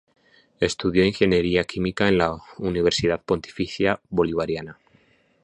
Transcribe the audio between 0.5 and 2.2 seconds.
Estudió ingeniería química en